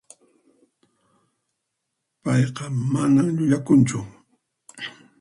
Payqa 2.23 2.65
mana 2.91 3.23
llullakunchu. 3.35 3.99